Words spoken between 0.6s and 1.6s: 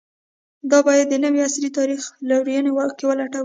دا باید د نوي